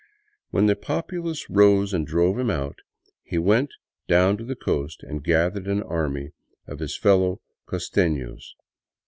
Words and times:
When 0.49 0.65
the 0.65 0.75
populace 0.75 1.47
rose 1.47 1.93
and 1.93 2.07
drove 2.07 2.39
him 2.39 2.49
out, 2.49 2.79
he 3.21 3.37
went 3.37 3.69
down 4.07 4.35
to 4.37 4.43
the 4.43 4.55
coast 4.55 5.03
and 5.03 5.23
gathered 5.23 5.67
an 5.67 5.83
army 5.83 6.31
of 6.65 6.79
his 6.79 6.97
itWovj 6.99 7.37
costenos. 7.67 8.41